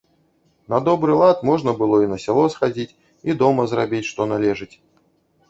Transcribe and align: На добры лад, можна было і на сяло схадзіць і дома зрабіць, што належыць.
На 0.73 0.77
добры 0.87 1.17
лад, 1.21 1.43
можна 1.49 1.73
было 1.81 1.99
і 2.05 2.09
на 2.15 2.17
сяло 2.25 2.47
схадзіць 2.55 2.87
і 3.31 3.37
дома 3.43 3.69
зрабіць, 3.75 4.05
што 4.11 4.21
належыць. 4.35 4.73